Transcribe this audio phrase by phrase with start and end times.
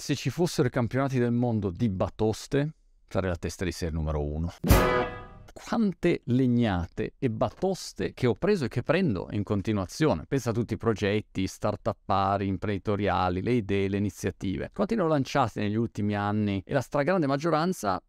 [0.00, 2.72] Se ci fossero i campionati del mondo di batoste,
[3.06, 4.50] sarei la testa di serie numero uno
[5.52, 10.24] quante legnate e batoste che ho preso e che prendo in continuazione.
[10.26, 14.70] Pensa a tutti i progetti, start-up pari, imprenditoriali, le idee, le iniziative.
[14.72, 18.02] Quanti ne ho lanciati negli ultimi anni e la stragrande maggioranza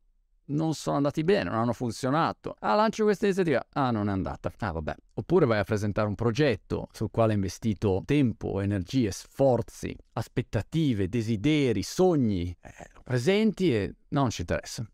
[0.52, 2.56] non sono andati bene, non hanno funzionato.
[2.60, 3.66] Ah, lancio questa iniziativa.
[3.74, 4.52] Ah, non è andata.
[4.60, 4.96] Ah, vabbè.
[5.16, 11.84] Oppure vai a presentare un progetto sul quale hai investito tempo, energie, sforzi, aspettative, desideri,
[11.84, 12.56] sogni.
[12.62, 14.86] Eh, lo presenti e non ci interessa.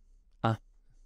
[0.42, 0.60] Ah,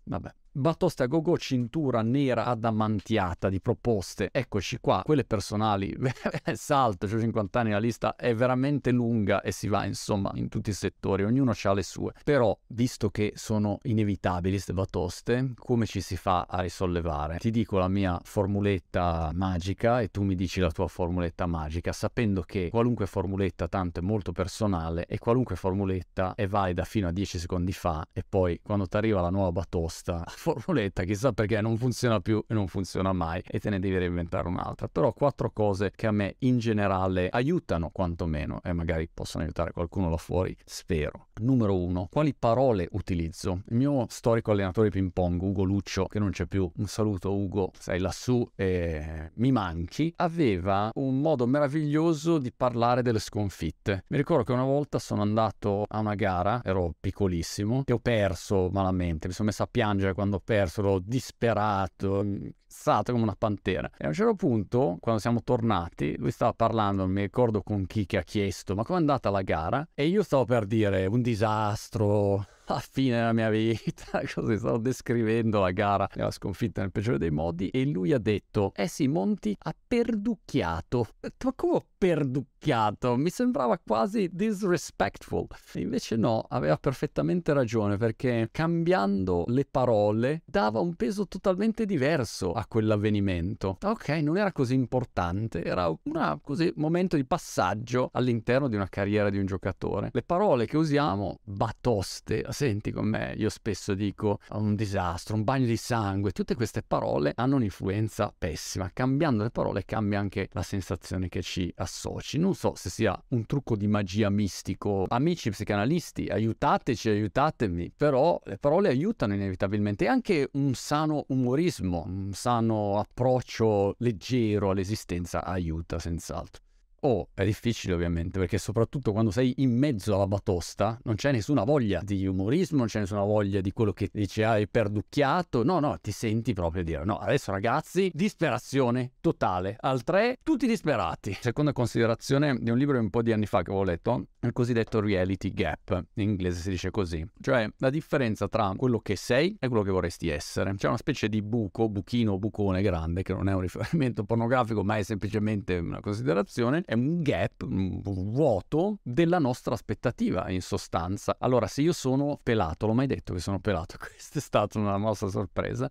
[0.03, 0.33] vabbè.
[0.53, 4.27] Batosta Gogo cintura nera adamantiata di proposte.
[4.33, 5.95] Eccoci qua, quelle personali.
[6.55, 10.71] Salto, ho 50 anni, la lista è veramente lunga e si va insomma in tutti
[10.71, 12.11] i settori, ognuno ha le sue.
[12.25, 17.37] Però, visto che sono inevitabili queste batoste, come ci si fa a risollevare?
[17.37, 22.41] Ti dico la mia formuletta magica e tu mi dici la tua formuletta magica, sapendo
[22.41, 27.39] che qualunque formuletta tanto è molto personale e qualunque formuletta è valida fino a 10
[27.39, 32.19] secondi fa e poi quando ti arriva la nuova batosta formuletta, chissà perché non funziona
[32.19, 34.87] più e non funziona mai e te ne devi reinventare un'altra.
[34.87, 40.09] Però quattro cose che a me in generale aiutano quantomeno e magari possono aiutare qualcuno
[40.09, 41.27] là fuori, spero.
[41.41, 43.61] Numero uno, quali parole utilizzo?
[43.67, 47.71] Il mio storico allenatore ping pong, Ugo Luccio, che non c'è più, un saluto Ugo,
[47.77, 54.05] sei lassù e mi manchi, aveva un modo meraviglioso di parlare delle sconfitte.
[54.07, 58.69] Mi ricordo che una volta sono andato a una gara, ero piccolissimo, e ho perso
[58.71, 62.25] malamente, mi sono messo a piangere quando ho perso, ero disperato,
[62.67, 63.89] stato come una pantera.
[63.97, 67.85] E a un certo punto, quando siamo tornati, lui stava parlando, non mi ricordo con
[67.85, 69.87] chi che ha chiesto, ma com'è andata la gara?
[69.93, 75.59] E io stavo per dire un disastro, la fine della mia vita, così stavo descrivendo
[75.59, 79.07] la gara e la sconfitta nel peggiore dei modi e lui ha detto, eh sì,
[79.07, 81.07] Monti ha perducchiato.
[81.43, 83.15] Ma come ho perducchiato?
[83.15, 85.45] Mi sembrava quasi disrespectful.
[85.75, 92.65] Invece no, aveva perfettamente ragione perché cambiando le parole dava un peso totalmente diverso a
[92.67, 93.77] quell'avvenimento.
[93.83, 99.37] Ok, non era così importante, era un momento di passaggio all'interno di una carriera di
[99.37, 100.09] un giocatore.
[100.11, 105.67] Le parole che usiamo, batoste, senti con me, io spesso dico un disastro, un bagno
[105.67, 108.89] di sangue, tutte queste parole hanno un'influenza pessima.
[108.91, 112.37] Cambiando le parole cambia anche la sensazione che ci associ.
[112.37, 115.05] Non so se sia un trucco di magia mistico.
[115.09, 122.31] Amici psicanalisti, aiutateci, aiutatemi, però le parole aiutano inevitabilmente e anche un sano umorismo, un
[122.31, 126.63] sano approccio leggero all'esistenza aiuta senz'altro.
[127.03, 131.63] Oh, è difficile ovviamente, perché soprattutto quando sei in mezzo alla batosta non c'è nessuna
[131.63, 135.97] voglia di umorismo, non c'è nessuna voglia di quello che dice hai perducchiato, no, no,
[135.99, 141.35] ti senti proprio dire no, adesso ragazzi, disperazione totale, al 3, tutti disperati.
[141.39, 144.51] Seconda considerazione di un libro di un po' di anni fa che avevo letto, il
[144.51, 149.57] cosiddetto reality gap, in inglese si dice così, cioè la differenza tra quello che sei
[149.59, 150.75] e quello che vorresti essere.
[150.75, 154.97] C'è una specie di buco, buchino, bucone grande, che non è un riferimento pornografico, ma
[154.97, 161.37] è semplicemente una considerazione, è un gap, un vuoto della nostra aspettativa in sostanza.
[161.39, 164.97] Allora, se io sono pelato, l'ho mai detto che sono pelato, questa è stata una
[164.97, 165.89] mossa sorpresa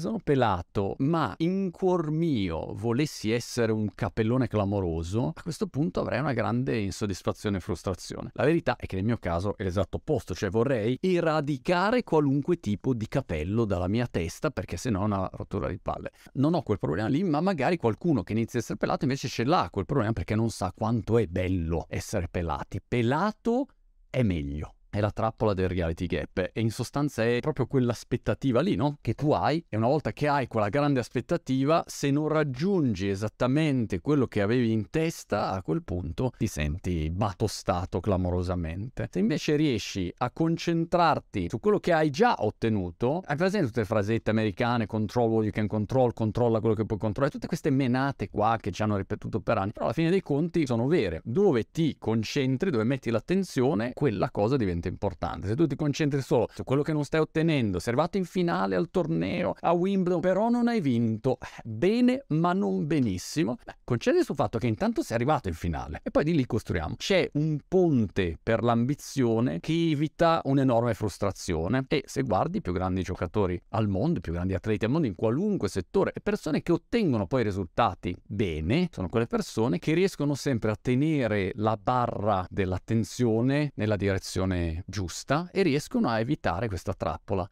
[0.00, 6.20] sono pelato, ma in cuor mio volessi essere un capellone clamoroso, a questo punto avrei
[6.20, 8.30] una grande insoddisfazione e frustrazione.
[8.34, 12.94] La verità è che nel mio caso è l'esatto opposto, cioè vorrei eradicare qualunque tipo
[12.94, 16.10] di capello dalla mia testa perché se no è una rottura di palle.
[16.34, 19.44] Non ho quel problema lì, ma magari qualcuno che inizia a essere pelato invece ce
[19.44, 22.80] l'ha quel problema perché non sa quanto è bello essere pelati.
[22.86, 23.66] Pelato
[24.10, 28.76] è meglio è la trappola del reality gap e in sostanza è proprio quell'aspettativa lì,
[28.76, 28.96] no?
[29.02, 34.00] Che tu hai e una volta che hai quella grande aspettativa, se non raggiungi esattamente
[34.00, 39.06] quello che avevi in testa, a quel punto ti senti batostato clamorosamente.
[39.10, 43.86] Se invece riesci a concentrarti su quello che hai già ottenuto, hai presente tutte le
[43.86, 48.30] frasette americane, control what you can control, controlla quello che puoi controllare, tutte queste menate
[48.30, 51.20] qua che ci hanno ripetuto per anni, però alla fine dei conti sono vere.
[51.22, 55.48] Dove ti concentri, dove metti l'attenzione, quella cosa diventa veramente importante.
[55.48, 58.76] Se tu ti concentri solo su quello che non stai ottenendo, sei arrivato in finale
[58.76, 64.36] al torneo, a Wimbledon, però non hai vinto, bene ma non benissimo, beh, concentrati sul
[64.36, 66.94] fatto che intanto sei arrivato in finale e poi di lì costruiamo.
[66.96, 73.02] C'è un ponte per l'ambizione che evita un'enorme frustrazione e se guardi i più grandi
[73.02, 76.72] giocatori al mondo, i più grandi atleti al mondo in qualunque settore, le persone che
[76.72, 83.72] ottengono poi risultati bene sono quelle persone che riescono sempre a tenere la barra dell'attenzione
[83.74, 87.48] nella direzione giusta e riescono a evitare questa trappola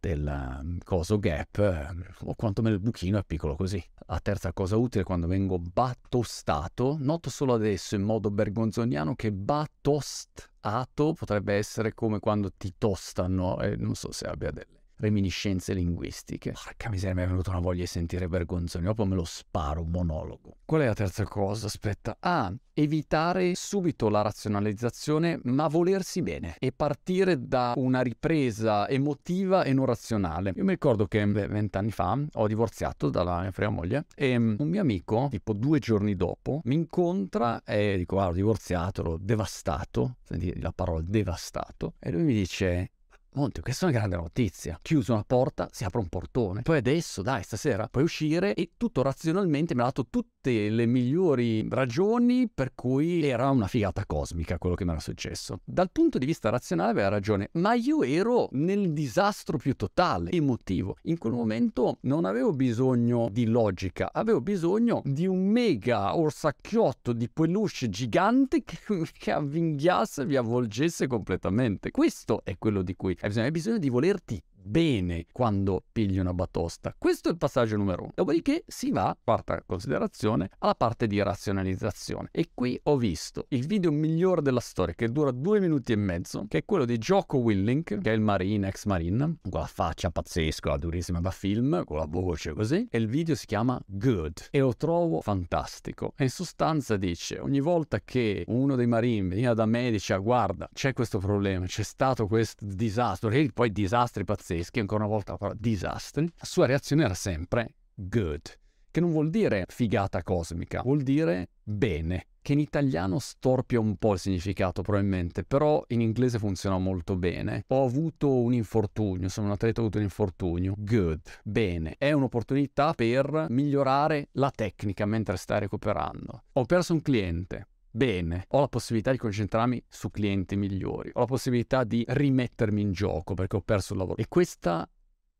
[0.00, 1.86] del um, coso gap eh,
[2.24, 3.82] o quantomeno il buchino è piccolo così.
[4.06, 10.50] La terza cosa utile quando vengo battostato, noto solo adesso in modo bergonzoniano che battost
[10.60, 16.52] ato potrebbe essere come quando ti tostano, e non so se abbia delle reminiscenze linguistiche.
[16.52, 19.90] Porca miseria, mi è venuta una voglia di sentire Bergonzoni, dopo me lo sparo, un
[19.90, 20.56] monologo.
[20.64, 21.66] Qual è la terza cosa?
[21.66, 22.16] Aspetta.
[22.20, 29.72] Ah, evitare subito la razionalizzazione, ma volersi bene e partire da una ripresa emotiva e
[29.72, 30.52] non razionale.
[30.56, 34.80] Io mi ricordo che vent'anni fa ho divorziato dalla mia prima moglie e un mio
[34.80, 40.60] amico, tipo due giorni dopo, mi incontra e dico, guarda, ho divorziato, ero devastato, senti
[40.60, 42.90] la parola devastato, e lui mi dice,
[43.36, 44.78] Monte, questa è una grande notizia.
[44.80, 46.62] Chiuso una porta, si apre un portone.
[46.62, 51.66] Poi adesso, dai, stasera puoi uscire e tutto razionalmente mi ha dato tutte le migliori
[51.68, 55.58] ragioni per cui era una figata cosmica quello che mi era successo.
[55.64, 60.98] Dal punto di vista razionale aveva ragione, ma io ero nel disastro più totale, emotivo.
[61.02, 67.28] In quel momento non avevo bisogno di logica, avevo bisogno di un mega orsacchiotto di
[67.28, 68.78] peluche gigante che,
[69.10, 71.90] che avvinghiasse e vi avvolgesse completamente.
[71.90, 76.94] Questo è quello di cui hai bisogno, di volerti bene quando pigli una batosta.
[76.96, 78.12] Questo è il passaggio numero uno.
[78.14, 82.28] Dopodiché si va, quarta considerazione, alla parte di razionalizzazione.
[82.32, 86.46] E qui ho visto il video migliore della storia che dura due minuti e mezzo,
[86.48, 90.10] che è quello di Jocko Willink, che è il Marine, ex Marine, con la faccia
[90.10, 92.86] pazzesca, durissima da film, con la voce così.
[92.90, 96.14] E il video si chiama Good e lo trovo fantastico.
[96.16, 100.20] E in sostanza dice, ogni volta che uno dei Marine veniva da me e diceva
[100.20, 105.12] guarda, c'è questo problema, c'è stato questo disastro, e poi disastri pazzeschi, pazzeschi, ancora una
[105.12, 108.42] volta la parola disastri, la sua reazione era sempre good,
[108.90, 114.12] che non vuol dire figata cosmica, vuol dire bene, che in italiano storpia un po'
[114.12, 117.64] il significato probabilmente, però in inglese funziona molto bene.
[117.68, 120.74] Ho avuto un infortunio, sono un atleta, ho avuto un infortunio.
[120.76, 121.94] Good, bene.
[121.96, 126.44] È un'opportunità per migliorare la tecnica mentre stai recuperando.
[126.52, 131.26] Ho perso un cliente, Bene, ho la possibilità di concentrarmi su clienti migliori, ho la
[131.26, 134.20] possibilità di rimettermi in gioco perché ho perso il lavoro.
[134.20, 134.90] E questa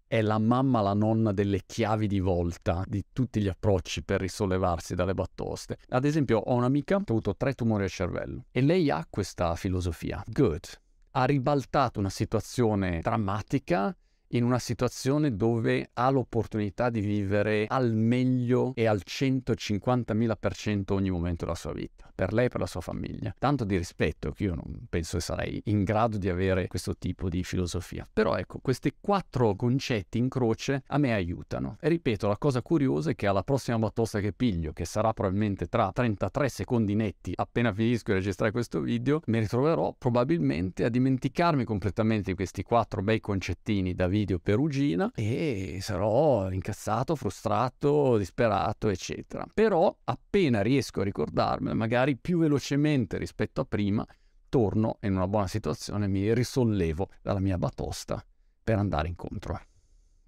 [0.07, 4.95] è la mamma, la nonna delle chiavi di volta di tutti gli approcci per risollevarsi
[4.95, 5.79] dalle battoste.
[5.89, 9.57] Ad esempio, ho un'amica che ha avuto tre tumori al cervello e lei ha questa
[9.57, 10.23] filosofia.
[10.25, 10.81] Good.
[11.11, 13.97] Ha ribaltato una situazione drammatica
[14.35, 21.45] in una situazione dove ha l'opportunità di vivere al meglio e al 150.000% ogni momento
[21.45, 23.35] della sua vita, per lei e per la sua famiglia.
[23.39, 27.29] Tanto di rispetto che io non penso che sarei in grado di avere questo tipo
[27.29, 28.07] di filosofia.
[28.13, 31.77] Però ecco, questi quattro concetti in croce a me aiutano.
[31.81, 35.67] E ripeto, la cosa curiosa è che alla prossima batosta che piglio, che sarà probabilmente
[35.67, 41.65] tra 33 secondi netti appena finisco di registrare questo video, mi ritroverò probabilmente a dimenticarmi
[41.65, 48.89] completamente di questi quattro bei concettini da video video perugina e sarò incazzato, frustrato, disperato,
[48.89, 49.47] eccetera.
[49.53, 54.05] Però appena riesco a ricordarmela, magari più velocemente rispetto a prima,
[54.49, 58.25] torno in una buona situazione, mi risollevo dalla mia batosta
[58.63, 59.61] per andare incontro.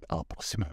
[0.06, 0.70] Alla prossima.